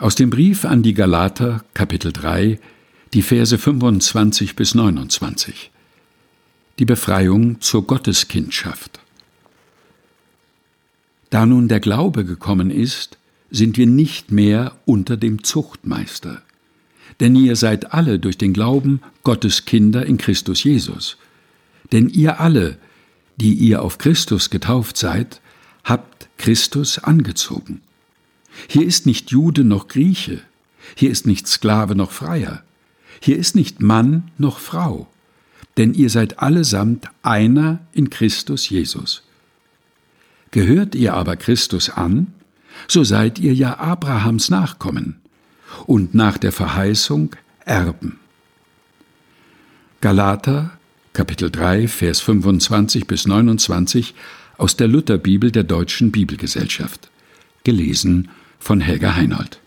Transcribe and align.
Aus 0.00 0.14
dem 0.14 0.30
Brief 0.30 0.64
an 0.64 0.82
die 0.82 0.94
Galater, 0.94 1.62
Kapitel 1.74 2.10
3, 2.10 2.58
die 3.12 3.20
Verse 3.20 3.58
25 3.58 4.56
bis 4.56 4.74
29. 4.74 5.70
Die 6.78 6.86
Befreiung 6.86 7.60
zur 7.60 7.86
Gotteskindschaft. 7.86 8.98
Da 11.28 11.44
nun 11.44 11.68
der 11.68 11.80
Glaube 11.80 12.24
gekommen 12.24 12.70
ist, 12.70 13.18
sind 13.50 13.76
wir 13.76 13.86
nicht 13.86 14.32
mehr 14.32 14.74
unter 14.86 15.18
dem 15.18 15.44
Zuchtmeister. 15.44 16.40
Denn 17.20 17.36
ihr 17.36 17.54
seid 17.54 17.92
alle 17.92 18.18
durch 18.18 18.38
den 18.38 18.54
Glauben 18.54 19.02
Gottes 19.22 19.66
Kinder 19.66 20.06
in 20.06 20.16
Christus 20.16 20.64
Jesus. 20.64 21.18
Denn 21.92 22.08
ihr 22.08 22.40
alle, 22.40 22.78
die 23.36 23.52
ihr 23.52 23.82
auf 23.82 23.98
Christus 23.98 24.48
getauft 24.48 24.96
seid, 24.96 25.42
habt 25.84 26.30
Christus 26.38 26.98
angezogen. 26.98 27.82
Hier 28.68 28.86
ist 28.86 29.06
nicht 29.06 29.30
Jude 29.30 29.64
noch 29.64 29.88
Grieche, 29.88 30.40
hier 30.94 31.10
ist 31.10 31.26
nicht 31.26 31.46
Sklave 31.46 31.94
noch 31.94 32.10
Freier, 32.10 32.62
hier 33.20 33.36
ist 33.36 33.54
nicht 33.54 33.80
Mann 33.80 34.30
noch 34.38 34.58
Frau, 34.58 35.08
denn 35.76 35.94
ihr 35.94 36.10
seid 36.10 36.40
allesamt 36.40 37.08
einer 37.22 37.80
in 37.92 38.10
Christus 38.10 38.68
Jesus. 38.68 39.22
Gehört 40.50 40.94
ihr 40.94 41.14
aber 41.14 41.36
Christus 41.36 41.90
an, 41.90 42.28
so 42.88 43.04
seid 43.04 43.38
ihr 43.38 43.54
ja 43.54 43.78
Abrahams 43.78 44.50
Nachkommen 44.50 45.20
und 45.86 46.14
nach 46.14 46.38
der 46.38 46.52
Verheißung 46.52 47.36
Erben. 47.64 48.18
Galater, 50.00 50.70
Kapitel 51.12 51.50
3, 51.50 51.86
Vers 51.88 52.20
25 52.20 53.06
bis 53.06 53.26
29 53.26 54.14
aus 54.56 54.76
der 54.76 54.88
Lutherbibel 54.88 55.50
der 55.52 55.64
Deutschen 55.64 56.10
Bibelgesellschaft. 56.10 57.10
Gelesen 57.64 58.28
von 58.58 58.80
Helga 58.80 59.14
Heinold. 59.16 59.60